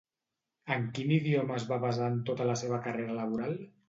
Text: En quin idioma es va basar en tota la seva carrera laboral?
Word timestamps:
En 0.75 0.85
quin 0.95 1.11
idioma 1.17 1.57
es 1.61 1.67
va 1.71 1.77
basar 1.83 2.07
en 2.13 2.17
tota 2.31 2.47
la 2.53 2.57
seva 2.63 2.81
carrera 2.87 3.19
laboral? 3.19 3.55